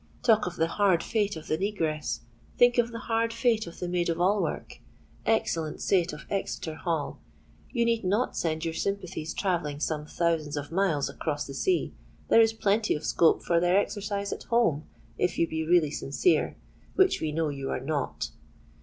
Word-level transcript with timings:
Talk 0.23 0.47
of 0.47 0.55
the 0.55 0.65
hard 0.65 1.03
fate 1.03 1.35
of 1.35 1.45
the 1.47 1.59
negress—think 1.59 2.79
of 2.79 2.91
the 2.91 3.01
hard 3.05 3.31
fate 3.31 3.67
of 3.67 3.77
the 3.79 3.87
maid 3.87 4.09
of 4.09 4.19
all 4.19 4.41
work! 4.41 4.79
Excellent 5.27 5.79
saint 5.79 6.11
of 6.11 6.25
Exeter 6.27 6.73
Hall! 6.73 7.19
you 7.69 7.85
need 7.85 8.03
not 8.03 8.35
send 8.35 8.65
your 8.65 8.73
sympathies 8.73 9.31
travelling 9.31 9.79
some 9.79 10.07
thousands 10.07 10.57
of 10.57 10.71
miles 10.71 11.07
across 11.07 11.45
the 11.45 11.53
sea: 11.53 11.93
there 12.29 12.41
is 12.41 12.51
plenty 12.51 12.95
of 12.95 13.05
scope 13.05 13.43
for 13.43 13.59
their 13.59 13.77
exercise 13.77 14.33
at 14.33 14.45
home, 14.45 14.87
if 15.19 15.37
you 15.37 15.47
be 15.47 15.63
really 15.63 15.91
sincere—which 15.91 17.21
we 17.21 17.31
know 17.31 17.49
you 17.49 17.69
are 17.69 17.79
not! 17.79 18.31